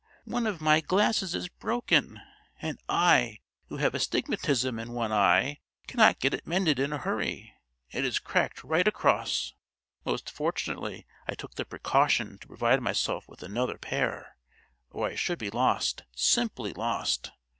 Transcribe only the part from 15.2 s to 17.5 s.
be lost, simply lost.